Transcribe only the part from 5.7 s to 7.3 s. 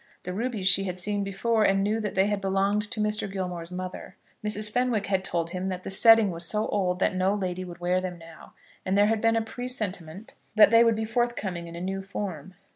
the setting was so old that